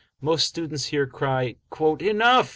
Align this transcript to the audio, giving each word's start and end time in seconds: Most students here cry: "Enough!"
Most 0.19 0.47
students 0.47 0.85
here 0.85 1.05
cry: 1.05 1.57
"Enough!" 1.99 2.49